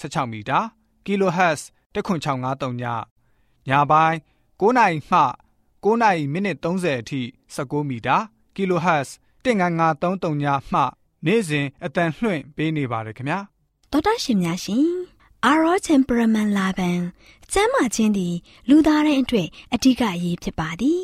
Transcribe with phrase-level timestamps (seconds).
[0.00, 0.60] 16မီတာ
[1.06, 1.60] kHz
[1.94, 2.84] 10653ည
[3.68, 4.16] ညပိုင်း
[4.60, 5.20] 9နိုင်မှ
[5.84, 7.20] 9နိုင်မိနစ်30အထိ
[7.54, 8.16] 16မီတာ
[8.56, 9.08] kHz
[9.44, 10.80] 19533ညမှ
[11.26, 13.38] နေ့စဉ်အတန်လှွင့်ပေးနေပါတယ်ခင်ဗျာ
[13.92, 14.88] တော်တာရှင်များရှင်
[15.44, 16.98] အာရော temperament လာပန်
[17.52, 18.34] ကျမ်းမာခြင်းသည်
[18.68, 21.00] လူသားတိုင်းအတွက်အထူးအရေးဖြစ်ပါသည်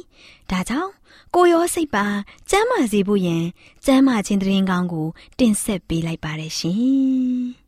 [0.51, 0.93] ဒါကြောင့်
[1.35, 2.07] ကိုရောစိတ်ပါ
[2.51, 3.45] ကျမ်းမာစေဖို့ယင်
[3.85, 7.64] ကျမ်းမာခြင်းတရင်ကောင်းကို တင်ဆက်ပေးလိုက်ပါတယ်ရှင်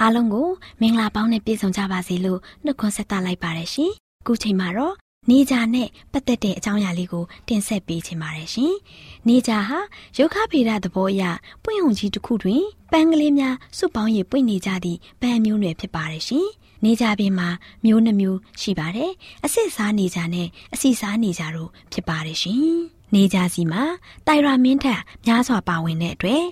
[0.00, 0.48] အားလုံးကို
[0.80, 3.92] မင်္ဂလာပေါင်းနဲ့ပြည့်စုံကြပါစေလို့နှုတ်ခွန်းဆက်သလိုက်ပါတယ်ရှင်
[4.26, 4.94] ခုချိန်မှာတော့
[5.30, 8.74] နေကြနဲ့ပတ်သက်တဲ့အကြောင်းအရာလေးကိုတင်ဆက်ပေးချင်ပါတယ်ရှင်။
[9.28, 9.78] နေကြဟာ
[10.18, 11.22] ရုခဗေဒသဘောအရ
[11.62, 16.46] ပွင့်ုံကြီးတစ်ခုတွင်ပန်းကလေးများစုပေါင်းရပွင့်နေကြသည့်ပန်းမျိုးနွယ်ဖြစ်ပါတယ်ရှင်။
[16.84, 17.48] နေကြပင်မှာ
[17.84, 19.10] မျိုးနှမျိုးရှိပါတယ်။
[19.44, 22.74] အစစ်စားနေကြနဲ့အစီစားနေကြတို့ဖြစ်ပါတယ်ရှင်။
[23.14, 23.82] နေကြစီမှာ
[24.26, 26.44] တိုင်ရာမင်းထက်များစွာပါဝင်တဲ့အတွက်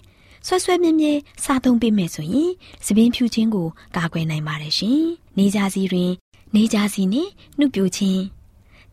[0.46, 1.12] ဆွဲဆွဲမြဲမြဲ
[1.44, 2.50] စားသုံးပေးမယ်ဆိုရင်
[2.84, 5.02] သပင်းဖြူခြင်းကိုကာကွယ်နိုင်ပါတယ်ရှင်။
[5.38, 6.10] နေကြစီတွင်
[6.54, 8.22] နေကြစီနဲ့နှုတ်ပြခြင်း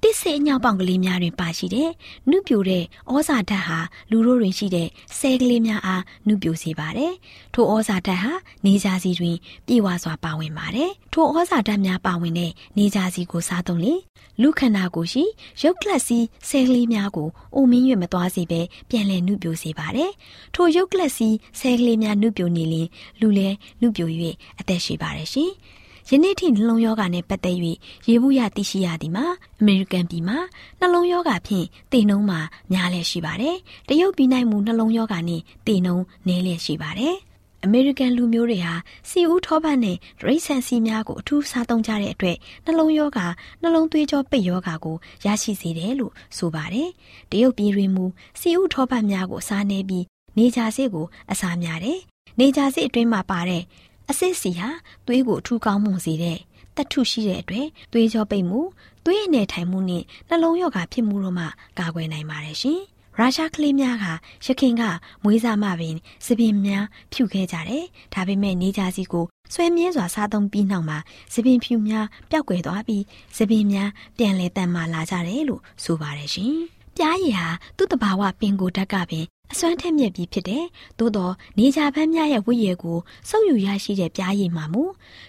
[0.04, 1.90] တစ်စေအညောက်ပေါင်ကလေးများတွင်ပါရှိတဲ့
[2.30, 2.84] နှုပြိုတဲ့
[3.14, 3.80] ဩဇာဓာတ်ဟာ
[4.12, 4.88] လူတို့တွင်ရှိတဲ့
[5.18, 7.14] ဆဲကလေးများအားနှုပြိုစေပါတယ်။
[7.54, 8.34] ထိုဩဇာဓာတ်ဟာ
[8.66, 13.94] နေကြစီတွင်ပြေဝစွာပါဝင်ပါတယ်။ထိုဩဇာဓာတ်များပါဝင်တဲ့နေကြစီကိုစားသုံးလေ
[14.42, 15.24] လူခန္ဓာကိုယ်ရှိ
[15.62, 20.12] ရုပ်ကလပ်စီဆဲကလေးများကိုအိုမင်းရွမသွားစေပဲပြန်လည်နှုပြိုစေပါတယ်။
[20.56, 22.88] ထိုရုပ်ကလပ်စီဆဲကလေးများနှုပြိုနေရင်
[23.20, 24.10] လူလည်းနှုပြို၍
[24.60, 25.52] အသက်ရှိပါတယ်ရှင်။
[26.12, 27.58] ယနေ့ထိနှလုံးယောဂနဲ့ပတ်သက်၍
[28.08, 29.26] ရေဘူးရသိရှိရသည်မှာ
[29.60, 30.38] အမေရိကန်ပြည်မှာ
[30.80, 32.40] နှလုံးယောဂဖြင့်တေနှုံးမှာ
[32.72, 33.56] များလည်ရှိပါတယ်။
[33.90, 37.16] တရုတ်ပြည်၌မူနှလုံးယောဂနဲ့တေနှုံးနည်းလည်ရှိပါတယ်။
[37.64, 38.74] အမေရိကန်လူမျိုးတွေဟာ
[39.10, 43.20] စီဦးထောပတ်နဲ့ရိတ်ဆန်စီများကိုအထူးစားသုံးကြတဲ့အတွက်နှလုံးယောဂ
[43.62, 44.96] နှလုံးသွေးကြောပိတ်ယောဂကို
[45.26, 46.90] ရရှိစေတယ်လို့ဆိုပါတယ်။
[47.32, 48.06] တရုတ်ပြည်တွင်မူ
[48.40, 50.06] စီဦးထောပတ်များကိုအစားနေပြီး
[50.38, 52.00] နေကြစေကိုအစားများတယ်။
[52.40, 53.64] နေကြစေအတွင်းမှာပါတဲ့
[54.12, 54.70] အစစ်စီဟာ
[55.08, 56.38] သွေးကိုအထူးကောင်းမွန်စေတဲ့
[56.76, 58.60] တထုရှိတဲ့အတွက်သွေးကြောပိတ်မှု
[59.06, 61.46] သွေးအနေထိုင်မှုနဲ့နှလုံးရောဂါဖြစ်မှုတို့မှ
[61.80, 62.80] ကာကွယ်နိုင်ပါတယ်ရှင်။
[63.18, 64.06] ရုရှားကလေးများက
[64.46, 64.84] ရခင်က
[65.24, 70.98] မွေးစားမှပင်စပင်များဖြူခဲ့ကြတယ်။ဒါပေမဲ့နေကြစီကိုဆွဲမြဲစွာစားသုံးပြီးနောက်မှာ
[71.34, 73.04] စပင်ဖြူများပျောက်ကွယ်သွားပြီး
[73.38, 76.56] စပင်များပြန်လဲတန်မာလာကြတယ်လို့ဆိုပါတယ်ရှင်။
[76.96, 77.48] ပြားရည်ဟာ
[77.78, 80.66] သူ့တဘာဝပင်ကိုဓာတ်ကပင် အစွမ်းထက်မြက်ပြီးဖြစ်တယ်။
[81.00, 82.98] သို့တော့နေကြပန်းများရဲ့ဝိရည်ကို
[83.30, 84.84] စုပ်ယူရရှိတဲ့ပြားရည်မှာမူ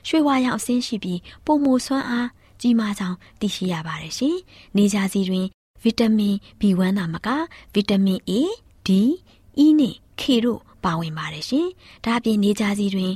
[0.09, 2.29] ရွှေဝါရောင်အဆင်းရှိပြီးပုံမိုစွမ်းအား
[2.61, 4.37] ကြီးမားကြောင်းသိရှိရပါတယ်ရှင်။
[4.77, 5.47] နေကြစီတွင်
[5.83, 7.29] ဗီတာမင် B1 သာမက
[7.75, 8.33] ဗီတာမင် A,
[8.87, 8.89] D,
[9.65, 11.67] E နဲ့ K တို့ပါဝင်ပါတယ်ရှင်။
[12.05, 13.13] ဒါအပြင်နေကြစီတွင်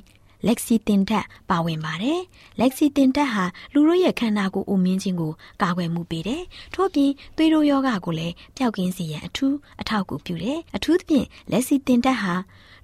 [0.47, 2.21] လက်ဆီတင်ဓာတ်ပါဝင်ပါတယ်။
[2.61, 5.33] လက်ဆီတင်ဓာတ်ဟာလူတို့ရဲ့ခန္ဓာကိုယ်အုံမြင့်ခြင်းကို
[5.63, 6.43] ကာကွယ်မှုပေးတယ်။
[6.75, 12.35] ထို့ပြင်သွေးတို့ယောဂကိုလည်းပျောက်ကင်းစေရန်အထူးအထောက်အကူပြုတယ်။အထူးသဖြင့်လက်ဆီတင်ဓာတ်ဟာ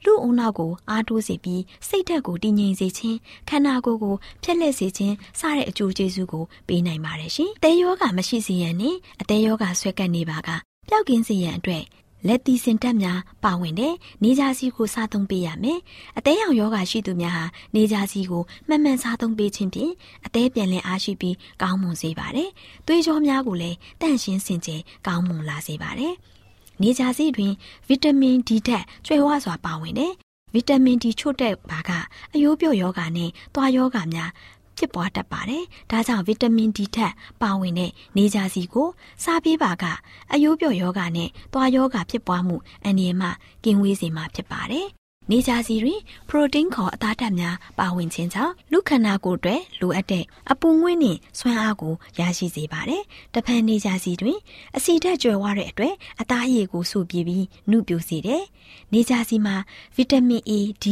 [0.04, 10.48] လူအုံနောက်ကိုအားတိုးစေပြီးစိတ်ဓာတ်ကိုတည်ငြိမ်စေခြင်းခန္ဓာကိုယ်ကိုဖျက်လက်စေခြင်းစတဲ့အကျိုးကျေးဇူးကိုပေးနိုင်ပါတယ်ရှင်။တဲယောဂမရှိစေရန်နဲ့အတဲယောဂဆွဲကပ်နေပါက
[10.88, 11.84] ပျောက်ကင်းစေရန်အတွက်
[12.27, 15.78] လက်တီစင်တက်များပါဝင်တဲ့နေကြစီကိုစားသုံးပေးရမယ်။
[16.19, 17.45] အသေးရောင်ယောဂရှိသူများဟာ
[17.75, 19.93] နေကြစီကိုမှန်မှန်စားသုံးပေးခြင်းဖြင့်
[20.27, 22.51] အသေးပြန်လည်အားရှိပြီးကောင်းမွန်စေပါတယ်။
[22.87, 26.15] သွေးကြောများကိုလည်းတန့်ရှင်းစင်ကြယ်ကောင်းမွန်လာစေပါတယ်။
[26.83, 27.53] နေကြစီတွင်
[27.89, 30.13] ဗီတာမင် D ဓာတ်ကျွဲဝစွာပါဝင်တဲ့
[30.55, 31.91] ဗီတာမင် D ချို့တဲ့ဘာက
[32.34, 34.31] အယိုးပြော့ယောဂနဲ့သွားယောဂများ
[34.80, 37.12] ဖြစ်ပွားတတ်ပါတယ်။ဒါကြောင့်ဗီတာမင် D ထက်
[37.42, 38.88] ပါဝင်တဲ့နေကြစီကို
[39.24, 39.84] စားပေးပါက
[40.32, 43.28] အယိုးပြော့ယောဂနဲ့သွားယောဂဖြစ်ပွားမှုအန္တရာယ်မှ
[43.65, 44.88] ကင်းဝေးစေမှာဖြစ်ပါတယ်။
[45.32, 53.03] နေကြစီတွင်ပရိုတင်းခေါ်အသားဓာတ်များပါဝင်ခြင်းကြောင့်လူခန္ဓာကိုယ်အတွက်လိုအပ်တဲ့အပူငွေ့နှင့်စွမ်းအားကိုရရှိစေပါတယ်။
[53.34, 54.38] တဖန်နေကြစီတွင်
[54.77, 58.42] အဆီဓာတ်ကျွယ်ဝတဲ့အတွက်အသားရည်ကိုစုပြပြီးနှုတ်ပြစေတယ်။
[58.92, 59.56] နေကြစီမှာ
[59.97, 60.53] ဗီတာမင် A,
[60.84, 60.86] D,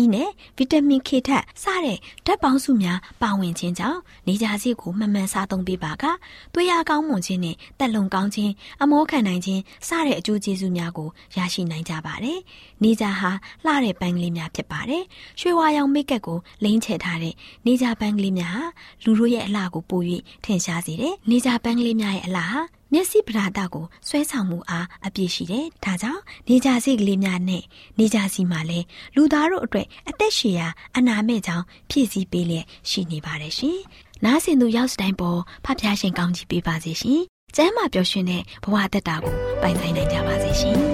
[0.00, 6.04] E နဲ့ဗီတာမင် K ဓာတ်စတဲ့ဓာတ်ပေါင်းစုများပါဝင်ခြင်းကြောင့်နေကြစီကိုမှန်မှန်စားသုံးပေးပါက
[6.52, 8.52] သွေးအားကောင်းမွန်ခြင်းနဲ့တက်လုံကောင်းခြင်း
[8.82, 12.38] အမောခံနိုင်ခြင်းစတဲ့အကျိုးကျေးဇူးများကိုရရှိနိုင်ကြပါတယ်။
[12.82, 13.30] နေကြဟာ
[13.64, 15.04] လှတဲ့ပန်းကလေးများဖြစ်ပါတယ်။
[15.40, 17.34] ရွှေဝါရောင်မိတ်ကပ်ကိုလိမ့်ချထားတဲ့
[17.66, 18.64] နေကြပန်းကလေးများဟာ
[19.04, 20.02] လူတို့ရဲ့အလှကိုပို၍
[20.44, 22.60] ထင်ရှားစေတယ်။နေကြပန်းကလေးများရဲ့အလှဟာ
[22.92, 27.62] မျက်စိပဓာတကိုဆွဲဆောင်မှုအားအပြည့်ရှိတယ်။ဒါကြောင့်နေကြစီကလေးများနဲ့
[27.98, 28.78] နေကြစီမှာလဲ
[29.14, 33.78] လူသားတို့အတွက်အသက်ရှည်ရာအနာမဲ့ကြောင့်ဖြည့်ဆည်းပေးလျက်ရှိနေပါတယ်ရှင်။
[34.24, 37.22] နားဆင်သူရောက်စတိုင်းပေါ်ဖဖျားရှင်ကောင်းချီးပေးပါစေရှင်။
[37.56, 40.78] ကျမ်းမာပျော်ရွှင်တဲ့ဘဝတက်တာကိုပိုင်ဆိုင်နိုင်ကြပါစေရှင်။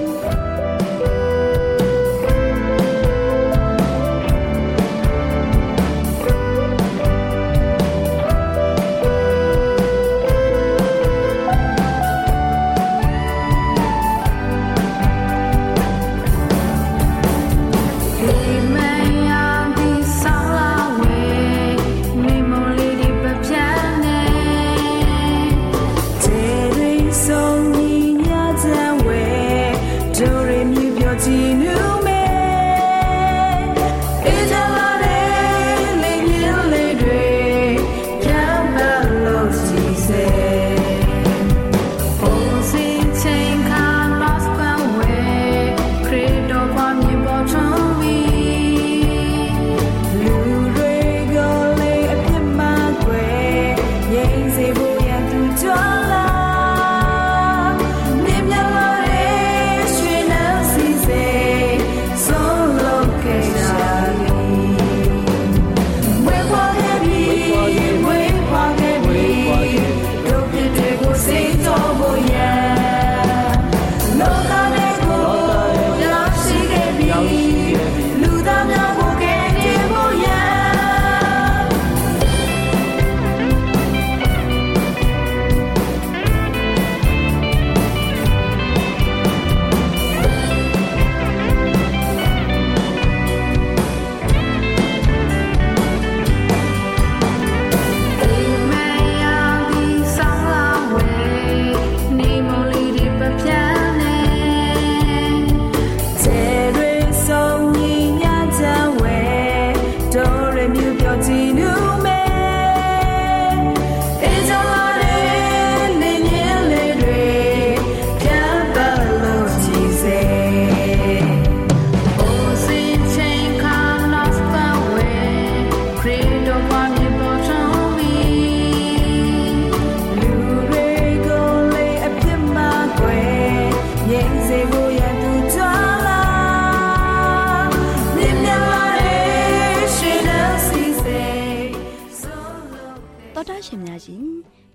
[143.41, 144.25] တော်တာရှင်များရှင်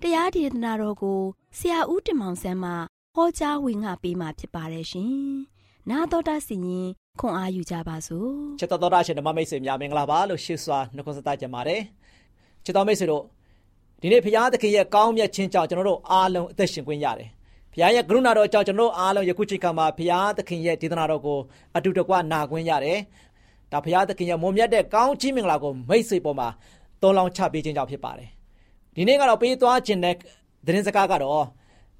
[0.01, 1.19] တရားဒေသနာတော်ကို
[1.57, 2.71] ဆရာဦးတင်မောင်ဆန်းမှ
[3.15, 5.11] ဟောကြားဝင်ငါပေးมาဖြစ်ပါတယ်ရှင်။
[5.89, 6.87] နာတော်တာစီရင်
[7.19, 8.29] ခွန်အားယူကြပါစို့။
[8.59, 11.81] ချစ်တော်တော်တာရှင်ဓမ္မမိတ်ဆွေများမင်္ဂလာပါလို့ရှေ့စွာနှုတ်ခွန်းဆက်ကြပါတယ်။
[12.65, 13.23] ချစ်တော်မိတ်ဆွေတို့
[14.01, 17.29] ဒီနေ့ဘုရားသခင်ရဲ့ကောင်းမြတ်ခြင်းကြောင့်ကျွန်တော်တို့အားလုံးအသက်ရှင်ခွင့်ရတယ်။
[17.71, 21.39] ဘုရားရဲ့ကရုဏာတော်ကြောင့်ကျွန်တော်တို့အားလုံးယခုချိန်ခါမှာဘုရားသခင်ရဲ့ဒေသနာတော်ကို
[21.77, 22.99] အတူတကွနာခွင့်ရတယ်။
[23.71, 26.49] ဒါဘုရားသခင်ရဲ့မွန်မြတ်တဲ့ကောင်းချီးမင်္ဂလာကိုမိတ်ဆွေပေါ်မှာ
[27.01, 28.36] သုံးလောင်းချပေးခြင်းကြောင့်ဖြစ်ပါတယ်
[28.97, 30.15] ဒီနေ့ကတော့ပေးသွားခြင်းတဲ့
[30.65, 31.45] သတင်းစကားကတော့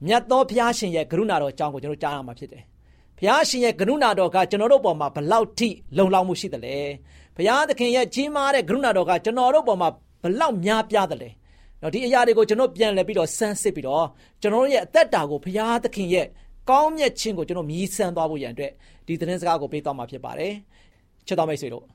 [0.08, 2.64] မြတ်သောဘုရားရှင်ရဲ့ကရုဏာတော်အကြောင်းကိုကျွန်တော်ကြားရမှာဖြစ်တယ်။
[3.18, 6.76] ဘုရားရှင်ရဲ့ကရုဏာတော်ကကျွန်တော်တို့ပေါ်မှာဘလောက်ထိလုံလောက်မှုရှိသလဲ။
[7.36, 9.90] ဘုရားသခင်ရဲ့ကြီးမားတဲ့ကရုဏာတော်ကကျွန်တော်တို့ပေါ်မှာ
[10.24, 11.30] ဘလောက်များပြားသလဲ။
[11.82, 14.06] တော့ဒီအရာတွေကိုကျွန်တော်ပြန်လည်ပြီးတော့စမ်းစစ်ပြီးတော့
[14.42, 16.26] ကျွန်တော်ရဲ့အသက်တာကိုဘုရားသခင်ရဲ့
[16.70, 18.72] ကောင်းမြတ်ခြင်းကိုကျွန်တော်မြည်ဆန်းသွားဖို့ရန်အတွက်
[19.08, 20.54] ဒီသတင်းစကားကိုပေးသွားမှာဖြစ်ပါတယ်။
[21.28, 21.86] ချစ်တော်မိတ်ဆွေတို့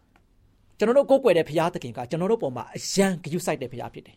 [0.79, 4.17] ကျွန်တော်တို့ကိုးကွယ်တဲ့ဘုရားသခင်ကကျွန်တော်တို့ပေါ်မှာအယံဂရုစိုက်တဲ့ဘုရားဖြစ်တယ်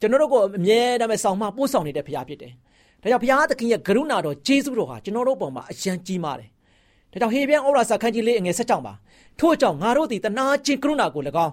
[0.00, 2.52] ကျွန်တော်တို့ကိုအမြဲတမ်းဆောင်မပို့ဆောင်နေတဲ့ဘုရားဖြစ်တယ်။
[3.02, 6.48] ဒါကြောင့်ဘုရားသခင်ရဲ့ကရုဏာတော်ကျေးဇူးတော်ဟာကျွန်တော်တို့ပေါ်မှာအယံကြီးမားတယ်။
[7.12, 8.94] ဒါကြောင့်ဟေပြန်ဩရာစာခန်းကြီးလေးအငယ်၁၆မှာ
[9.40, 11.52] ထို့ကြောင့်ငါတို့သည်တနာချင်းကရုဏာကို၎င်း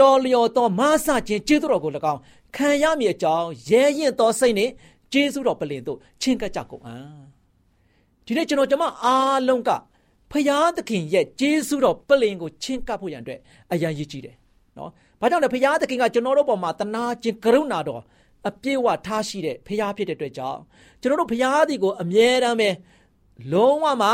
[0.00, 2.20] တော်လျော်သောမဆခြင်းကျေးဇူးတော်ကို၎င်း
[2.56, 4.72] ခံရမည်အကြောင်းရဲရင်သောစိတ်နှင့်
[5.12, 7.20] ကျေးဇူးတော်ပလင်တို့ချင်းကပ်ကြကုန်အံ့။
[8.26, 9.70] ဒီနေ့ကျွန်တော်ကျမအားလုံးက
[10.30, 13.40] ဖရာသခင်ရဲ့ကျေးဇူးတော်ပလင်ကိုချင်းကပ်ဖို့ရန်အတွက်
[13.72, 14.36] အယံရည်ကြီးတယ်
[14.78, 18.02] နော်။ ဘာကြောင့်လဲဖရာသခင်ကကျွန်တော်တို့ပေါ်မှာတနာခြင်းကရုဏာတော်
[18.48, 20.60] အပြည့်ဝထားရှိတဲ့ဖရာဖြစ်တဲ့အတွက်ကြောင့်
[21.00, 22.68] ကျွန်တော်တို့ဖရာသည်ကိုအမြဲတမ်းပဲ
[23.52, 24.08] လုံးဝမှ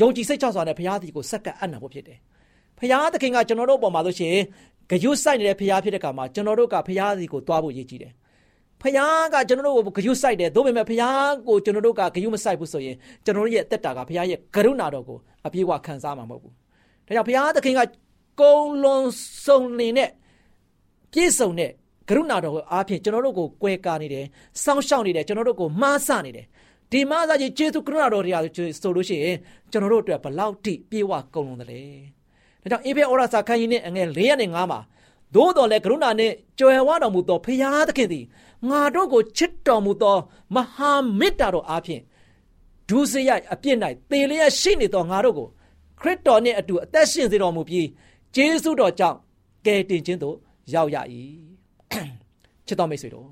[0.00, 2.18] ယုံကြည်စိတ်ချစွာနဲ့ဖရာသည်ကိုစက္ကပ်အံ့နာဖို့ဖြစ်တယ်။
[2.78, 4.44] ဖရာသခင်ကကျွန်တော်တို့ပေါ်မှာလို့ရှိရင်
[4.90, 8.12] ဂယုစိုက်နေတဲ့ဖရာဖြစ်တဲ့အခါမှာကျွန်တော်တို့ကဖရာသည်ကိုတွားဖို့ရည်ကြည်တယ်။
[8.82, 16.52] ဖယားကကျွန်တော်တို့ကိုဂယုစိုက်တယ်ဒါပေမဲ့ဖယားကိုကျွန်တော်တို့ကဂယုမစိုက်ဘူးဆိုရင်ကျွန်တော်တို့ရဲ့အသက်တာကဖယားရဲ့ကရုဏာတော်ကိုအပြည့်အဝခံစားမှာမဟုတ်ဘူး။
[17.06, 17.80] ဒါကြောင့်ဖယားသခင်က
[18.42, 19.04] ကုံလွန်
[19.44, 20.10] စုံနေတဲ့
[21.12, 21.70] ပြည့်စုံတဲ့
[22.08, 24.24] ကရုဏာတော်အားဖြင့်ကျွန်တော်တို့ကိုကွဲကားနေတယ်
[24.62, 26.46] စောင့်ရှောက်နေတယ်ကျွန်တော်တို့ကိုမှားဆနေတယ်
[26.92, 29.36] ဒီမှားစားခြင်းကျေးဇူးကရုဏာတော်တရားဆိုလို့ရှိရင်
[29.70, 31.80] ကျွန်တော်တို့အတွက်ဘလောက်ထိပြေဝကုန်လုံးတယ်လဲ
[32.62, 34.80] ဒါကြောင့်အေဖေဩရစာခန်းကြီးနဲ့အငယ်၄ရက်နဲ့၅မှာ
[35.34, 38.24] သို့တော်လည်းကရုဏာနဲ့ကြွယ်ဝတော်မူသောဖရာသခင်သည်
[38.68, 40.16] ငါတို့ကိုချစ်တော်မူသော
[40.54, 42.02] မဟာမေတ္တာတော်အားဖြင့်
[42.88, 43.76] ဒုစရိုက်အပြစ်၌
[44.10, 45.48] သေလျက်ရှိနေသောငါတို့ကို
[46.00, 47.86] ခရစ်တော်နှင့်အတူအသက်ရှင်စေတော်မူပြီး
[48.35, 49.17] ဂျေဇုတော်ကြောင့်
[49.65, 50.35] ကယ်တင်ခြင်းသို့
[50.73, 50.97] ရောက်ရ၏
[52.67, 53.27] ချစ်တော်မိတ်ဆွေတို့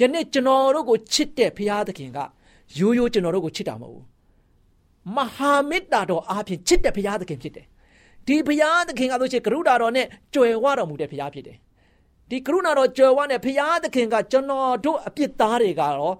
[0.00, 2.18] ယနေ့ကျွန်တော်တို့ကိုချစ်တဲ့ဘုရားသခင်က
[2.78, 4.04] ရိုးရိုးကျွန်တော်တို့ကိုချစ်တာမဟုတ်ဘူး
[5.16, 7.66] မဟာမေတ္တာတော်အားဖြင့်ချစ်တဲ့ဘုရားသခင်ဖြစ်တယ်
[8.26, 11.58] ဒီဘုရားသခင်ကဆိုချင်ကရုဏာတော်နဲ့ကြွယ်ဝတော်မူတဲ့ဘုရားဖြစ်တယ်
[12.30, 16.16] ဒီကရုဏာတော်ကြွယ်ဝတဲ့ဘုရားသခင်ကကျွန်တော်တို့အပြစ်သားတွေကတော့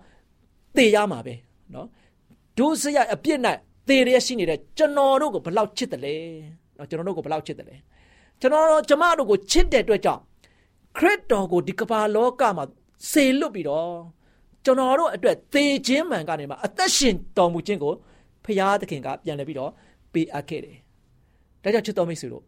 [0.77, 1.35] သေရမှာပဲ
[1.73, 1.87] เนาะ
[2.59, 3.39] ဒုစရိုက်အပြစ်၌
[3.89, 6.15] သေရရှိနေတဲ့ကျွန်တော်တို့ကိုဘလောက်ချစ်တယ်လဲ
[6.80, 7.76] နော်ကျွန်တော်တို့ကိုဘယ်လောက်ချစ်တယ်လဲ
[8.42, 10.22] ကျွန်တော်တို့ကျမတို့ကိုချစ်တဲ့အတွက်ကြောင့်
[10.98, 12.66] ခရစ်တော်ကိုဒီကမ္ဘာလောကမှာ
[13.12, 13.90] စေလွတ်ပြီးတော့
[14.66, 17.94] ကျွန်တော်တို့အတွက်သေခြင်းမှန်ကနေမှာအသက်ရှင်တော်မူခြင်းကို
[18.46, 19.72] ဖရာသခင်ကပြန်လည်ပြီးတော့
[20.14, 20.78] ပေးအပ်ခဲ့တယ်။
[21.64, 22.44] ဒါကြောင့်ချစ်တော်မိတ်ဆွေတို့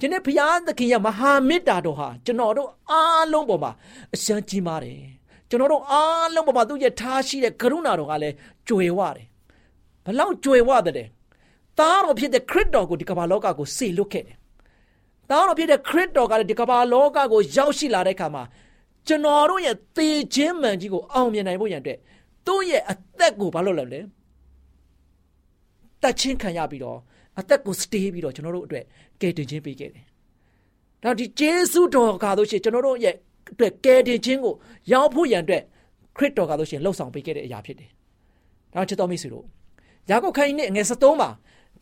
[0.00, 3.72] ဒီနေ့ဖရာသခင်ရဲ့မဟာမေတ္တာတော်ဟာကျွန်တော်တို့အားလုံးပေါ်မှာ
[4.14, 5.00] အရှမ်းကြီးမားတယ်။
[5.50, 8.34] ကျွန်တော်တို့အားလုံးပေါ်မှာသူ့ရဲ့ထားရှိတဲ့ကရုဏာတော်ကလည်း
[8.68, 9.26] ကြွယ်ဝတယ်။
[10.04, 11.08] ဘလောက်ကြွယ်ဝတယ်
[11.78, 14.36] သားတော်ဖြစ်တဲ့ခရစ်တော်ကိုဒီကမ္ဘာလောကကိုစေလွတ်ခဲ့တယ်။
[15.30, 18.42] သားတော်ဖြစ်တဲ့ခရစ်တော်ကလည်းဒီကမ္ဘာလောကကိုရောက်ရှိလာတဲ့အခါမှာ
[19.06, 21.98] ကျွန်တော်တို့ရဲ့သေခြင်းမှန်ကြီးကိုအောင်မြင်နိုင်ဖို့ရန်အတွက်
[22.46, 24.00] သူ့ရဲ့အသက်ကိုဘာလို့လဲလဲ
[26.02, 26.98] တတ်ချင်းခံရပြီးတော့
[27.40, 28.84] အသက်ကိုစတေးပြီးတော့ကျွန်တော်တို့အတွက်
[29.20, 30.04] ကယ်တင်ခြင်းပေးခဲ့တယ်။
[31.02, 33.14] ဒါဒီဂျေစုတော်ကားလို့ရှိရင်ကျွန်တော်တို့ရဲ့
[33.52, 34.54] အတွက်ကယ်တင်ခြင်းကို
[34.92, 35.62] ရောက်ဖို့ရန်အတွက်
[36.16, 37.90] ခရစ်တော်ကားလို့ရှိရင်လှုပ်ဆောင်ပေးခဲ့တဲ့အရာဖြစ်တယ်။
[38.74, 39.44] ဒါချစ်တော်မိတ်ဆွေတို့
[40.10, 41.30] ယာကုပ်ခိုင်းနဲ့ငယ်73မှာ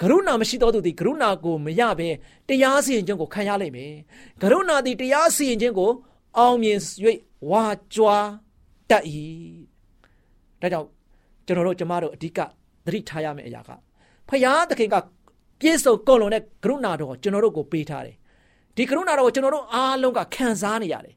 [0.00, 2.08] ကရုဏာမရှိသောသူသည်ကရုဏာကိုမရဘဲ
[2.48, 3.94] တရားစီရင်ခြင်းကိုခံရလိမ့်မယ်။
[4.42, 5.90] ကရုဏာသည်တရားစီရင်ခြင်းကို
[6.38, 6.78] အောင်မြင်၍
[7.50, 8.28] ဝါကြွား
[8.90, 9.04] တတ်၏
[10.60, 10.88] ဒါကြောင့်
[11.46, 12.38] ကျွန်တော်တို့ကျမတို့အဓိက
[12.84, 13.70] သတိထားရမယ့်အရာက
[14.28, 14.96] ဖယားသခင်က
[15.60, 18.16] ပြည့်စုံကုန်လုံးတဲ့ကရုဏာတော်ကျွန်တော်တို့ကိုပေးထားတယ်
[18.76, 21.14] ဒီကရုဏာတော်ကိုကျွန်တော်တို့အားလုံးကခံစားနေရတယ်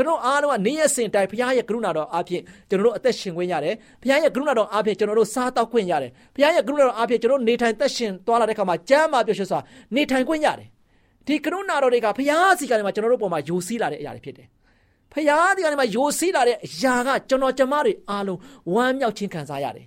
[0.00, 9.60] ကျွန်တော်အားလုံးကနေရစင်တိုင်ဘုရားရဲ့ကရုဏာတော်အားဖြင့်ကျွန်တော်တို့အသက်ရှင်ခွင့်ရတယ်ဘုရားရဲ့ကရုဏာတော်အားဖြင့်ကျွန်တော်တို့စားတောက်ခွင့်ရတယ်ဘုရားရဲ့ကရုဏာတော်အားဖြင့်ကျွန်တော်နေထိုင်သက်ရှင်သွားလာတဲ့အခါမှာကျမ်းမာပျော်ရွှင်စွာ
[9.94, 10.68] နေထိုင်ခွင့်ရတယ်
[11.26, 14.48] ဒီကရုဏာတော်တွေကဘုရားစီကနေမှာကျွန်တော်တို့ပေါ်မှာယိုစီးလာတဲ့အရာတွေဖြစ်တယ်
[15.12, 18.38] ဖယားဒီကနေမှာယိုစီးလာတဲ့အရာကကျွန်တော်ကျမတွေအားလုံး
[18.74, 19.86] ဝမ်းမြောက်ခြင်းခံစားရတယ်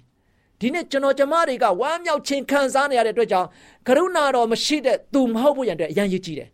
[0.60, 3.48] ဒီနေ့ကျွန်တော်ကျမတွေကဝမ်းမြောက်ခြင်းခံစားနေရတဲ့အတွက်ကြောင့်
[3.88, 6.50] ကရုဏာတော်မရှိတဲ့သူမဟုတ်ဘူးရန်အတွက်အရန်ရည်ကြည့်တယ်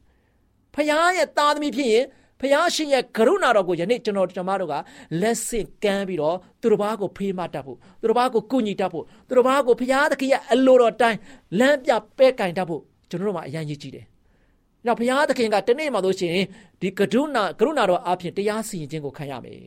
[0.76, 2.06] ဖယားရဲ့သားသမီးဖြစ်ရင်
[2.40, 4.74] ဖယားရှင်ရဲ့ကရုဏာတော်ကိုယနေ့ကျွန်တော်ကျမတို့က
[5.22, 11.18] လက်ဆင့်ကမ်းပြီးတော့သူတို့ဘာကိုဖေးမတတ်ဖို့သူတို့ဘာကိုကုညီတတ်ဖို့သူတို့ဘာကိုဖယားသခင်ရဲ့အလိုတော်တိုင်း
[11.60, 14.06] လမ်းပြပဲ့ကင်တတ်ဖို့ကျွန်တော်တို့မှာအရန်ရည်ကြည့်တယ်။
[14.86, 16.46] နောက်ဘုရားသခင်ကတနေ့မှလို့ရှိရင်
[16.82, 19.58] ဒီကရုဏာကရုဏာတော်အပြင်တရားစီရင်ခြင်းကိုခံရမယ်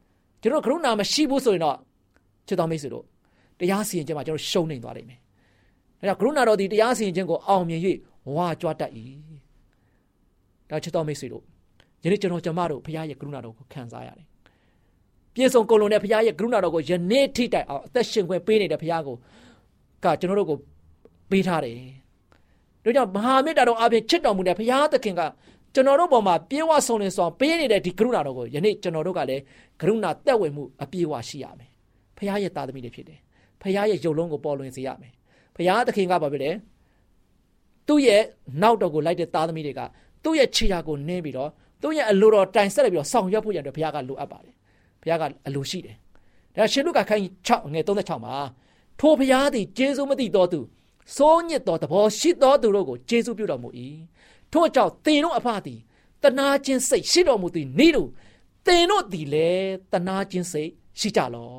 [0.42, 1.76] ။ကျွန်တော်ကရုဏာမရှိဘူးဆိုရင်တော့
[2.46, 3.04] ချစ်တော်မိတ်ဆွေတို့
[3.60, 5.18] တရားစီရင်ခြင်းမှာကျွန်တော်ရှုံးနေသွားလိမ့်မယ်။
[5.98, 7.80] ဒါကြောင့်ကရုဏာတော်ဒီတရားစီရင်ခြင်းကိုအောင်မြင်၍
[8.34, 8.92] ဝါကြွားတတ်၏။
[10.70, 11.44] ဒါချစ်တော်မိတ်ဆွေတို့
[12.04, 14.26] ယနေ့ကျွန်တော်ကျမတို့ဘုရားရဲ့ကရုဏာတော်ကိုခံစားရတယ်။
[15.34, 19.16] ပြည့်စုံကုန်လုံးတဲ့ဘုရားရဲ့ကရုဏာတော်ကိုယနေ့ထိတိုင်အောင်အသက်ရှင်ခွင့်ပေးနေတဲ့ဘုရားကို
[20.04, 20.58] ကကျွန်တော်တို့ကို
[21.30, 21.76] ပေးထားတယ်။
[22.84, 25.22] ဒါကြောင့်မဟာမေတ္တာတော်အပြင်ချစ်တော်မူတဲ့ဘုရားသခင်က
[25.74, 29.42] ကျွန်တော်တို့ပေါ်မှာပြေဝဆုံးလင်းဆောင်ပေးနေတဲ့ဒီကရုဏာတော်ကိုယနေ့ကျွန်တော်တို့ကလည်း
[29.80, 31.70] ကရုဏာတက်ဝင်မှုအပြေဝရှိရမယ်။
[32.16, 33.18] ဘုရားရဲ့သားသမီးတွေဖြစ်တယ်။
[33.62, 35.12] ဘုရားရဲ့ယုံလုံးကိုပေါ်လွင်စေရမယ်။
[35.56, 36.50] ဘုရားသခင်ကဘာဖြစ်လဲ။
[37.88, 38.22] သူ့ရဲ့
[38.62, 39.80] နောက်တော်ကိုလိုက်တဲ့သားသမီးတွေက
[40.24, 41.50] သူ့ရဲ့ခြေရာကိုနင်းပြီးတော့
[41.82, 44.54] သူ့ရဲ့အလိုတော်တိုင်ဆက်လက်ပြီးတော့ဆောင်ရွက်ဖို့ရတဲ့ဘုရားကလိုအပ်ပါတယ်။
[45.02, 45.96] ဘုရားကအလိုရှိတယ်။
[46.54, 48.36] ဒါရှင်လုကာခိုင်း6ငယ်36မှာ
[49.00, 50.60] ထိုဘုရားသည်ကျေးဇူးမသိတော်သူ
[51.16, 53.68] စိုးညစ်သောသဘောရှိသောသူတို့ကိုကျေးဇူးပြုတော်မူ၏
[54.52, 55.80] ထို့ကြောင့်သင်တို့အဖသည်
[56.22, 58.08] တနာခြင်းစိတ်ရှိတော်မူသည်နေ့တို့
[58.66, 60.70] သင်တို့သည်လည်းတနာခြင်းစိတ်
[61.00, 61.52] ရှိကြလော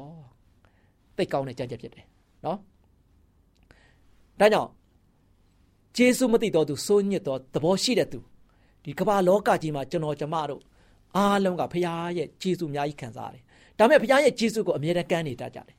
[1.17, 2.05] သိကောင်းတဲ့ကြံ့ကြက်ဖြစ်တယ်
[2.45, 2.57] နော်
[4.39, 4.69] ဒါကြောင့်
[5.95, 8.19] ကျေးဇူးမသိတော်သူစိုးညစ်သောသဘောရှိတဲ့သူ
[8.83, 10.61] ဒီကမ္ဘာလောကကြီးမှာကျွန်တော်ကျမတို့
[11.17, 11.83] အားလုံးကဖခင်
[12.17, 13.43] ရဲ့ကျေးဇူးအများကြီးခံစားရတယ်
[13.77, 15.75] ဒါပေမဲ့ဖခင်ရဲ့ကျေးဇူးကိုအမြဲတမ်းကမ်းနေတတ်ကြတယ်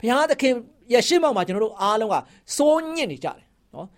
[0.00, 0.54] ဘုရားသခင်
[0.92, 2.16] ရဲ့ရှေ့မှောက်မှာကျွန်တော်တို့အားလုံးက
[2.56, 3.36] စိုးညစ်နေကြတယ်
[3.74, 3.88] နော်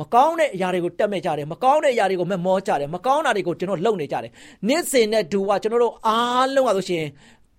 [0.00, 4.30] မကောင်းတဲ့အရာတွေကိုတက်မဲ့ကြတယ်မကောင်းတဲ့အရာတွေကိုမမောကြတယ်မကောင်းတာတွေကိုကျွန်တော်လုံနေကြတယ်
[4.68, 7.04] နေ့စဉ်နဲ့ဒူကကျွန်တော်တို့အားလုံးကဆိုရှင်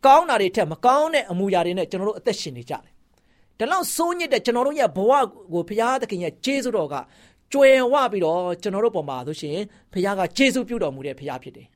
[0.05, 2.91] ကောင်းတာတွေထက်မကောင်းတဲ့အမူအရာတွေနဲ့ကျွန်တော်တို့အသက်ရှင်နေကြတယ်
[3.59, 5.11] ဒါလောက်စိုးညစ်တဲ့ကျွန်တော်တို့ရဲ့ဘဝ
[5.53, 6.95] ကိုဘုရားသခင်ရဲ့ကျေးဇူးတော်က
[7.53, 9.57] ကျွယ်ဝပြီးတော့ကျွန်တော်တို့ပုံမှာဆိုရှင်
[9.93, 11.67] ဘုရားကကျေးဇူးပြုတော်မူတဲ့ဘုရားဖြစ်တယ်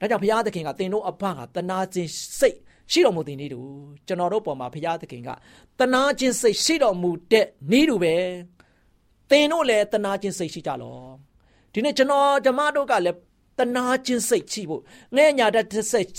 [0.00, 2.58] ဒါကြောင့်ဘုရားသခင်ကသင်တို့အဖကတနာခြင်းစိတ်
[2.92, 3.60] ရှိတော်မူတဲ့နေ့တူ
[4.06, 5.28] ကျွန်တော်တို့ပေါ်မှာဘုရားသခင်က
[5.78, 8.14] တနာခြင်းစိတ်ရှိတော်မူတဲ့နေ့တူပဲ
[9.30, 10.98] သင်တို့လည်းတနာခြင်းစိတ်ရှိကြလော
[11.72, 13.18] ဒီနေ့ကျွန်တော်ဓမ္မတို့ကလည်း
[13.58, 14.82] တနာခြင်းစိတ်ရှိဖို့
[15.16, 16.10] ငဲ့ညာတတ်တဲ့စိတ်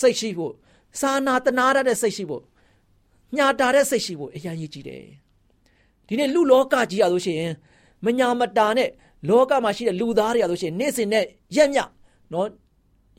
[0.00, 0.52] စိတ်ရှိဖို့
[1.00, 2.42] စာနာတနာရတဲ့စိတ်ရှိဖို့
[3.36, 5.04] ညာတာတဲ့စိတ်ရှိဖို့အရင်ကြီးကြည့်တယ်
[6.06, 7.52] ဒီနေ့လူလောကကြီးရလို့ရှိရင်
[8.04, 8.88] မညာမတာနဲ့
[9.28, 11.24] လောကမှာရှိတဲ့လူသားတွေရလို့ရှိရင်နေ့စဉ်နဲ့
[11.56, 11.78] ရက်မြ
[12.32, 12.46] နော်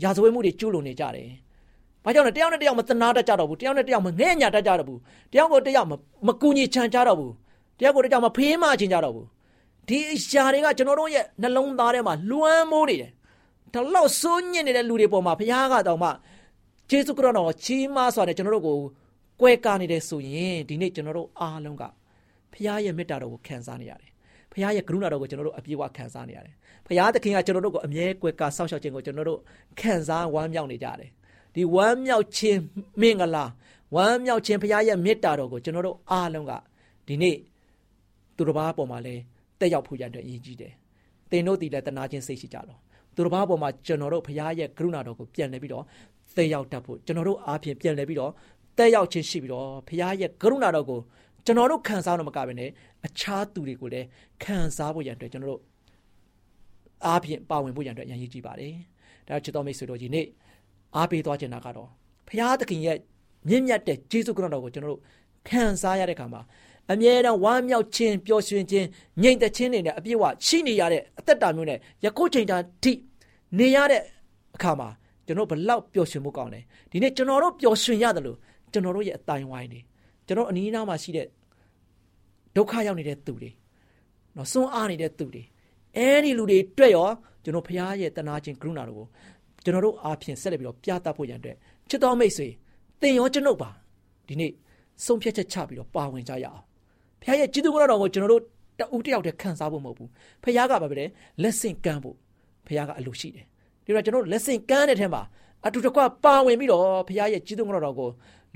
[0.04, 1.28] ရာဇဝတ်မှုတွေကျူးလွန်နေကြတယ်။
[2.04, 5.00] ဘာကြောင့်လဲတယောက်နဲ့တယောက်မသနာတတ်ကြတော့ဘူးတယောက်နဲ့တယောက်မငဲ့ညာတတ်ကြတော့ဘူး
[5.34, 5.88] တယောက်ကိုတယောက်
[6.28, 7.34] မကူညီချမ်းကြတော့ဘူး
[7.80, 9.28] တယောက်ကိုတယောက်မဖေးမချင်ကြတော့ဘူး
[9.88, 13.12] ဒီအရာတွေကကျွန်တော်တို့ရဲ့နှလုံးသားထဲမှာလွှမ်းမိုးနေတယ်။
[13.74, 16.10] ဒါလောက်စိုးညစ်နေတဲ့လူတွေပေါ်မှာဘုရားကတော့မှ
[16.90, 18.78] ဂျေစုခရစ်တော်ချီးမားစွာနဲ့ကျွန်တော်တို့ကို
[19.42, 21.84] ကွဲကားနေတယ်ဆိုရင်ဒီနေ့ကျွန်တော်တို့အားလုံးက
[22.52, 24.19] ဘုရားရဲ့မေတ္တာတော်ကိုခံစားနေရတယ်။ဘု
[24.64, 29.40] ရားရဲ့ကရုဏာတော်ကိုကျွန်တော်တို့အပြည့်အဝခံစားနေရတယ်။ဘုရားသခင်ကကျွန်တော်တို့ကိုအမြဲကွယ်ကာဆောက်ရှောက်ခြင်းကိုကျွန်တော်တို့
[29.80, 31.10] ခံစားဝမ်းမြောက်နေကြတယ်။
[31.56, 32.60] ဒီဝမ်းမြောက်ခြင်း
[33.02, 33.46] မင်္ဂလာ
[33.96, 36.54] ဝမ်းမြောက်ခြင်းဘုရားရဲ့မေတ္တာတော်ကိုကျွန်တော်တို့အားလုံးက
[37.08, 37.36] ဒီနေ့
[38.36, 39.16] သူတစ်ပါးပေါ်မှာလဲ
[39.60, 40.74] တက်ရောက်ဖို့ရတဲ့အရေးကြီးတယ်။
[41.32, 42.80] သင်တို့ဒီလည်းတနာခြင်းစိတ်ရှိကြတော့
[43.16, 45.86] သူတစ်ပါးပေါ်မှာကျွန်တော်တို့ဘုရားရဲ့ကရုဏာတော်ကိုပြန်လှည့်ပြီးတော့
[46.38, 48.32] တက်ရောက်တတ်ဖို့ကျွန်တော်တို့အားဖြင့်ပြန်လှည့်ပြီးတော့
[48.78, 51.00] တက်ရောက်ခြင်းရှိပြီးတော့ဘုရားရဲ့ကရုဏာတော်ကို
[51.46, 52.70] ကျွန်တော်တို့ခံစားတော့မကဘဲနဲ့
[53.06, 54.08] အခြားသူတွေကိုလည်း
[54.44, 55.62] ခံစားဖို့ရန်အတွက်ကျွန်တော်တို့
[57.06, 58.74] အားဖြင့်ပါဝင်ဖို့ရန်အတွက်အရေးကြီးပါတယ်။
[59.28, 60.26] ဒါချစ်တော်မိတ်ဆွေတို့ဒီနေ့
[60.96, 61.90] အားပေးသွားခြင်းတာကတော့
[62.28, 62.98] ဘုရားသခင်ရဲ့
[63.50, 65.02] မြင့်မြတ်တဲ့ဂျေစုခရစ်တော်ကိုကျွန်တော်တို့
[65.50, 66.42] ခံစားရတဲ့အခါမှာ
[66.92, 68.88] အမြဲတမ်းဝမ်းမြောက်ခြင်းပျော်ရွှင်ခြင်း
[69.24, 72.94] ငြိမ်သက်ခြင်းတွေနဲ့အပြည့်အဝရှိနေရတဲ့အသက်တာမျိုးနဲ့ယခုချိန်တာထိ
[73.60, 74.02] နေရတဲ့
[74.56, 74.90] အခါမှာ
[75.26, 78.38] ကျွန်တော်ဘလောက်ပျော်ရွှင်မှုကောင်းတယ်ဒီနေ့ကျွန်တော်တို့ပျော်ရွှင်ရတယ်လို့
[78.74, 79.80] ကျွန်တော်တို့ရဲ့အတိုင်းဝိုင်းနေ
[80.30, 81.28] ကျွန်တော်အနီးအနားမှာရှိတဲ့
[82.56, 83.50] ဒုက္ခရောက်နေတဲ့သူတွေ
[84.36, 85.44] နော်စွန့်အားနေတဲ့သူတွေ
[85.98, 87.10] အဲဒီလူတွေတွေ့ရော
[87.44, 89.08] ကျွန်တော်ဖရားရဲ့တနာခြင်းကရုဏာတော်ကို
[89.64, 91.58] ကျွန်တော်တို့အားဖြင့်ဆက်လက်ပြီးတော့ပြသဖို့ရန်အတွက်
[91.90, 92.48] ချစ်တော်မိတ်ဆွေ
[93.02, 93.70] သင်ရောကျွန်ုပ်ပါ
[94.28, 94.52] ဒီနေ့
[95.06, 96.62] ဆုံးဖြတ်ချက်ချပြီးတော့ပါဝင်ကြရအောင်
[97.22, 98.44] ဖရားရဲ့ကြီးသူကတော်ကိုကျွန်တော်တို့
[98.80, 100.10] တဦးတယောက်တည်းခံစားဖို့မဟုတ်ဘူး
[100.44, 101.06] ဖရားကဘာပဲလဲ
[101.42, 102.16] လက်ဆင့်ကမ်းဖို့
[102.68, 103.46] ဖရားကအလိုရှိတယ်
[103.86, 105.22] ဒီတော့ကျွန်တော်တို့လက်ဆင့်ကမ်းတဲ့ထဲမှာ
[105.66, 108.10] အတူတကွပါဝင်ပြီးတော့ဖရားရဲ့ကြီးသူကတော်ကို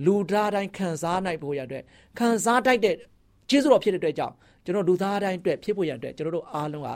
[0.05, 1.81] လူသားတိုင်းခံစားနိုင်ဖို့ရတဲ့
[2.19, 2.95] ခံစားတတ်တဲ့
[3.49, 6.89] ကျေးဇူးတော်ဖြစ်တဲ့အတွက်ကြောင့်ကျွန်တော်လူသားတိုင်းအတွက်ဖြစ်ဖို့ရတဲ့ကျွန်တော်တို့အားလုံးက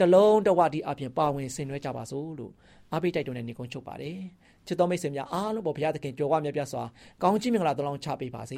[0.00, 2.52] တလုံးတဝတီအပြင်ပါဝင်ဆင်နွှဲကြပါစို့လို့
[2.92, 4.18] အားပေးတိုက်တွန်းတဲ့နေကုန်းချုပ်ပါတယ်
[4.66, 6.82] ချစ်တော်မိတ်ဆွေများအားလုံးပေါ်ဘုရားသခင်ကြွယ်ဝမြတ်ပြစွာ
[7.22, 8.56] ကောင်းချီးမင်္ဂလာတလုံးချပေးပါစေ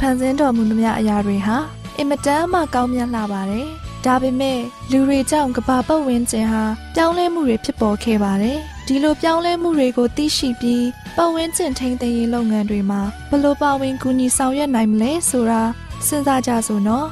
[0.00, 1.56] ဖန်ဆင်းတော်မူသမျှအရာတွေဟာ
[1.98, 3.66] အင်မတန်မှကောင်းမြတ်လာပါတယ်။
[4.04, 4.58] ဒါပေမဲ့
[4.90, 6.62] လူတွေကြောင့်ကဘာပတ်ဝန်းကျင်ဟာ
[6.94, 15.62] ပြောင်းလဲမှုတွေဖြစ်ပေါ်ခဲ့ပါတယ်။ဒီလိုပြောင်းလဲမှုတွေကိုသိရှိပြီးပတ်ဝန်းကျင်ထိန်းသိမ်းရေးလုပ်ငန်းတွေမှာဘယ်လိုပါဝင်ကူညီဆောင်ရွက်နိုင်မလဲဆိုတာ
[16.06, 17.06] စဉ်းစားကြစို့နော်။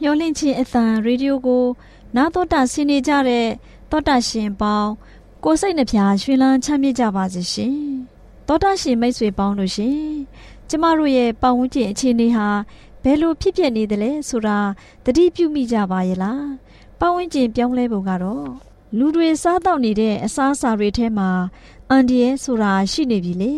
[0.00, 1.64] မျောလင့်ချင်းအသံရေဒီယိုကို
[2.16, 3.46] နားတော်တာဆင်းနေကြတဲ့
[3.90, 4.90] တောတာရှင်ပေါင်း
[5.44, 7.76] ကိုစိတ်နှပြရွှေလန်းချမ်းမြေ့ကြပါစေရှင်။
[8.46, 9.98] တောတာရှင်မိတ်ဆွေပေါင်းလို့ရှင်
[10.68, 12.48] ကျမတို့ရဲ့ပတ်ဝန်းကျင်အခြေအနေဟာ
[13.02, 14.58] ဘယ်လိုဖြစ်ပျက်နေသလဲဆိုတာ
[15.04, 16.44] တတိပြုမိကြပါရဲ့လား
[17.00, 18.48] ပတ်ဝန်းကျင်ပြောင်းလဲပုံကတော့
[18.98, 21.30] လူတွေစားတော့နေတဲ့အစားအစာတွေထဲမှာ
[21.90, 23.54] အန်ဒီရဲဆိုတာရှိနေပြီလေ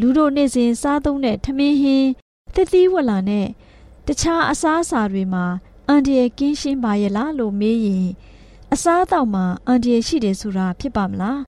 [0.00, 2.08] လူတို့နေ့စဉ်စားသုံးတဲ့ထမင်းဟင်း
[2.54, 3.46] သစ်သီးဝလာနဲ့
[4.06, 5.44] တခြားအစားအစာတွေမှာ
[5.88, 8.08] အန်ဒီရဲကင်းရှင်းပါရဲ့လားလို့မေးရင်
[8.72, 11.40] အစားအသောက်မှာအန်ဒီရဲရှိတယ်ဆိုတာဖြစ်ပါမလား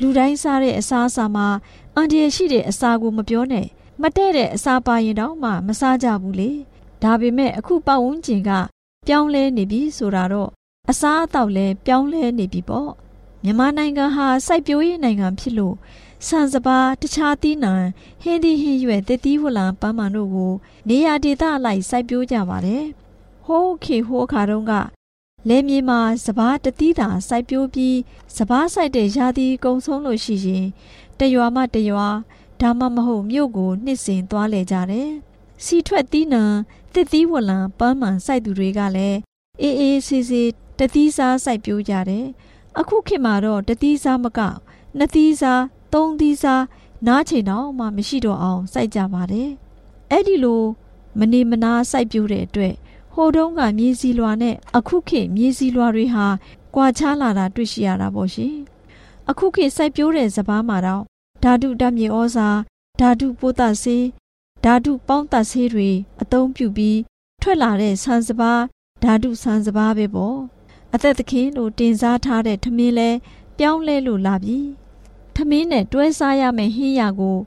[0.00, 1.46] လူတိုင်းစားတဲ့အစားအစာမှာ
[1.94, 3.66] အန်ဒီရရှိတဲ့အစာကိုမပြောနဲ့
[4.02, 6.50] မတဲ့တဲ့အစာပါရင်တော့မှမစားကြဘူးလေ
[7.02, 8.50] ဒါပေမဲ့အခုပတ်ဝန်းကျင်က
[9.06, 10.50] ပြောင်းလဲနေပြီဆိုတာတော့
[10.90, 12.90] အစားအသောက်လည်းပြောင်းလဲနေပြီပေါ့
[13.44, 15.74] မြန်မာနိုင်ငံဟာစိုက်ပျိုးရေးနိုင်ငံဖြစ်လို့
[16.26, 17.74] ဆန်စပါးတခြားသီးနှံ
[18.22, 20.52] ဟင်းသီးဟင်းရွက်တတိဝလံပန်းမန်တို့ကို
[20.88, 22.84] နေရာဒေသအလိုက်စိုက်ပျိုးကြပါတယ်။
[23.46, 24.72] ဟိုးခေဟိုးခါတုန်းက
[25.48, 27.96] လယ်မြေမှာစပားတတိတာစိုက်ပျိုးပြီး
[28.36, 30.66] စပားစိုက်တဲ့ရာသီကုံဆုံးလို့ရှိရင်
[31.18, 32.08] တရွာမှတရွာ
[32.60, 35.10] ဒါမှမဟုတ်မြို့ကိုနှစ်စဉ်သွားလေကြတယ်။
[35.64, 36.44] စီထွက်သီးနှံ
[36.94, 39.18] တစ်သီးဝလံပန်းမှန်စိုက်သူတွေကလည်း
[39.60, 42.26] အေးအေးဆေးဆေးတသီးစားစိုက်ပျိုးကြတယ်။
[42.78, 44.40] အခုခေတ်မှာတော့တသီးစားမက
[44.98, 46.62] နှစ်သီးစားသုံးသီးစား
[47.06, 49.50] နားချိန်တော့မှမရှိတော့အောင်စိုက်ကြပါတယ်။
[50.10, 50.62] အဲ့ဒီလို
[51.18, 52.74] မနေမနာစိုက်ပျိုးတဲ့အတွက်
[53.18, 56.26] ဟိုတုန်းကမြေစီလွာနဲ့အခုခေတ်မြေစီလွာတွေဟာ
[56.74, 58.56] ကွာခြားလာတာတွေ့ရှိရတာပေါ့ရှင်။
[59.30, 61.02] အခုခေတ်စိုက်ပျိုးတဲ့စပားမှာတော့
[61.42, 62.48] ဓာတုဓာတ်မြေဩဇာ
[63.00, 64.04] ဓာတုပိုးသဆေး
[64.64, 65.90] ဓာတုပေါင်းသဆေးတွေ
[66.22, 66.98] အသုံးပြုပြီး
[67.42, 68.62] ထွက်လာတဲ့ဆန်စပါး
[69.02, 70.38] ဓာတုဆန်စပါးပဲပေါ့
[70.94, 73.10] အသက်သခင်လို့တင်စားထားတဲ့ထမင်းလဲ
[73.58, 74.58] ပြောင်းလဲလို့လာပြီ
[75.36, 77.38] ထမင်းနဲ့တွဲစားရမယ့်ဟင်းရကို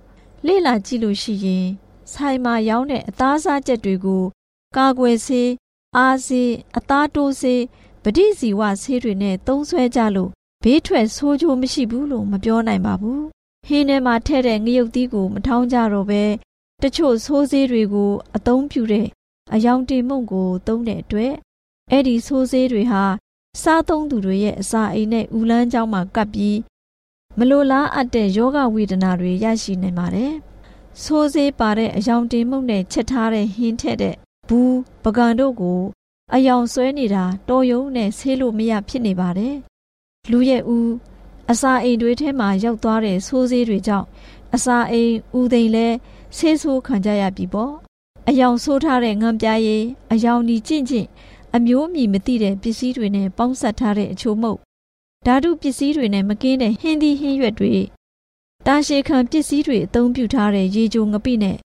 [0.46, 1.66] လေ့လာကြည့်လို့ရှိရင်
[2.12, 4.24] ဆိုင်မှာရောင်းတဲ့အသားစားချက်တွေကို
[4.78, 5.50] ကာကွယ်ဆေး
[5.98, 7.62] အားဆေးအသားတိုးဆေး
[8.04, 10.32] ပဋိဇီဝဆေးတွေနဲ့သုံးဆွဲကြလို့
[10.64, 13.24] ဘေးထွက်ဆိုးချိုးမရှိဘူးလို့မပြောနိုင်ပါဘူး
[13.68, 16.24] ဟင်းထဲမှာထည့်တဲ့ငရုတ်သီးကိုမထောင်းကြတော့ပဲ
[16.84, 19.08] တချို့ဆိုးဆေးတွေကိုအသုံးပြုတဲ့
[19.54, 21.34] အယောင်တင်မုံကိုသုံးတဲ့အတွက်
[21.92, 23.04] အဲ့ဒီဆိုးဆေးတွေဟာ
[23.62, 26.58] စားသုံးသူတွေရဲ့အစာအိမ်နဲ့ဥလန်းကြောင်းမှာကပ်ပြီး
[27.38, 30.34] မလိုလားအပ်တဲ့ယောဂဝေဒနာတွေရရှိနိုင်ပါတယ်။
[31.04, 34.16] ဆိုးဆေးပါတဲ့အယောင်တင်မုံနဲ့ချက်ထားတဲ့ဟင်းထက်တဲ့
[34.50, 35.82] ဘူးပကံတို့ကို
[36.34, 39.56] အယောင်ဆွဲနေတာတော်ယုံနဲ့ဆေးလို့မရဖြစ်နေပါတယ်။
[40.32, 40.92] လူရဲ့ဦး
[41.52, 44.08] အစာအိမ်တွေထဲမှာရောက်သွားတဲ့ဆိုးဆေးတွေကြောင့်
[44.56, 45.88] အစာအိမ်ဦးသိမ်လဲ
[46.38, 47.74] ဆေးဆိုးခံကြရပြီပေါ့။
[48.30, 51.08] အယောင်ဆိုးထားတဲ့ငံပြားရည်အယောင်ဒီကျင့်ကျင့်
[51.56, 54.60] အမျိုးအမည်မသိတဲ့ပစ္စည်းတွေနဲ့ပေါင်းစပ်ထားတဲ့အချို့မဟုတ်
[55.26, 57.74] ဓာတုပစ္စည်းတွေနဲ့မကင်းတဲ့ဟင်းသီးဟင်းရွက်တွေ
[58.68, 61.58] တာရှည်ခံပစ္စည်းတွေအသုံးပြုထားတဲ့ရေချိုငပိနဲ့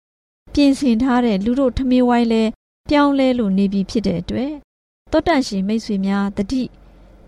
[0.55, 2.43] ပြင်ဆင်ထားတဲ့လူတို့ထမင်းဝိုင်းလဲ
[2.91, 4.53] ပြောင်းလဲလို့နေပြီဖြစ်တဲ့အတွက်
[5.13, 6.63] တောတန့်ရှင်မိတ်ဆွေများတတိ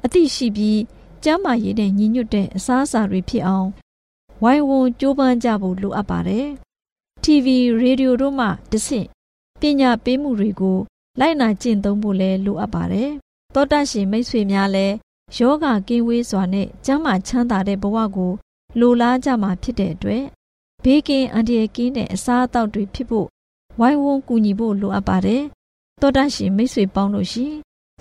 [0.05, 0.81] အသိရှိပြီး
[1.25, 3.69] ကျမ်းမာရေးနဲ့ညီညွတ်တဲ့အစားအစာတွေဖြစ်အောင်
[4.43, 6.47] ဝိုင်းဝန်းကြိုးပမ်းကြဖို့လိုအပ်ပါတယ်။
[7.25, 7.47] TV
[7.81, 9.07] ရေဒီယိုတို့မှတဆင့်
[9.61, 10.79] ပညာပေးမှုတွေကို
[11.21, 13.11] လိုက်နာကျင့်သုံးဖို့လည်းလိုအပ်ပါတယ်။
[13.55, 14.95] သောတရှင်မိတ်ဆွေများလည်း
[15.37, 18.33] ယောဂကင်းဝေးစွာနဲ့ကျမ်းမာချမ်းသာတဲ့ဘဝကို
[18.81, 20.25] လိုလားကြမှာဖြစ်တဲ့အတွက်
[20.85, 23.29] ဘေးကင်းအန္တရာယ်ကင်းတဲ့အစားအသောက်တွေဖြစ်ဖို့
[23.81, 25.43] ဝိုင်းဝန်းကူညီဖို့လိုအပ်ပါတယ်။
[26.01, 27.55] သောတရှင်မိတ်ဆွေပေါင်းတို့ရှင်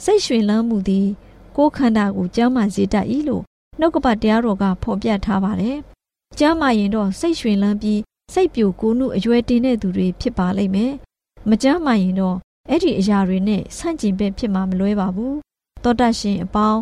[0.03, 1.07] စိတ်ရွှင်လန်းမှုသည်
[1.55, 3.43] ကိုယ်ခန္ဓာကိုကျမ်းမာစေတတ်၏လို့
[3.79, 5.77] နှုတ်ကပတ်တရားတော်ကဖော်ပြထားပါတယ်။
[6.39, 8.01] ကျမ်းမာရင်တော့စိတ်ရွှင်လန်းပြီး
[8.33, 10.93] စိတ်ပြိုကိုးမှုအရွယ်တင်တဲ့သူတွေဖြစ်ပါလိမ့်မယ်။
[11.49, 12.38] မကျမ်းမာရင်တော့
[12.69, 15.38] အဲ့ဒီအရာတွေနဲ့ဆန့်ကျင်ဘက်ဖြစ်မှာမလွဲပါဘူး
[15.83, 16.79] သောတရှင်အပေါင်း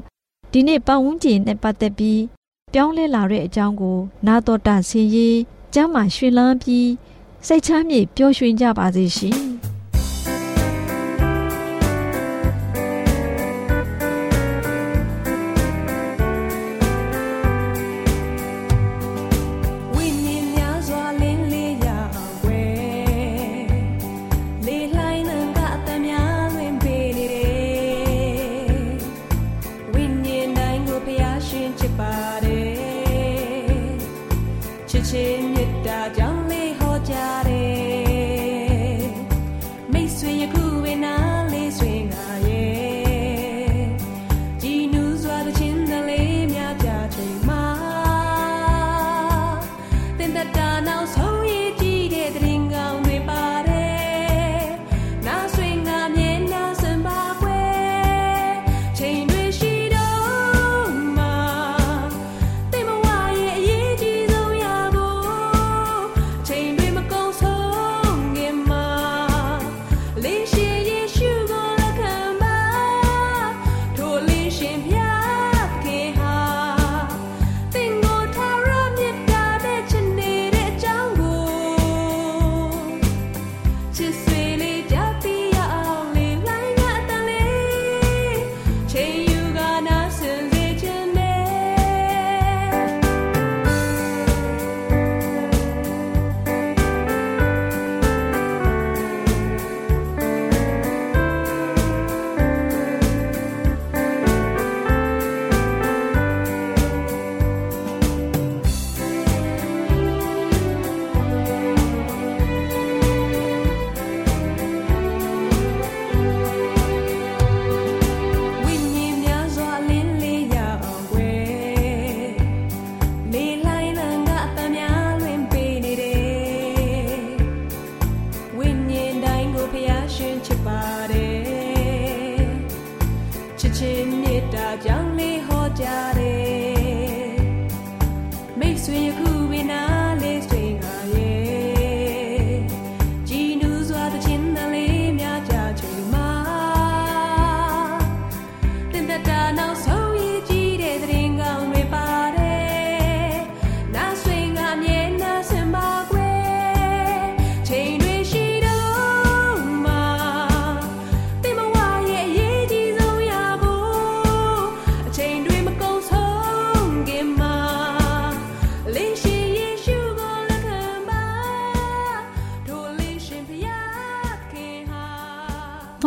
[0.51, 2.21] ဒီနေ့ပတ်ဝန်းကျင်နဲ့ပတ်သက်ပြီး
[2.73, 5.37] ပြောင်းလဲလာတဲ့အကြောင်းကို နာတော်တာဆင်ရေး
[5.73, 6.87] ကျမ်းမာရွှင်လန်းပြီး
[7.47, 9.52] စိတ်ချမ်းမြေ့ပျော်ရွှင်ကြပါစေရှင်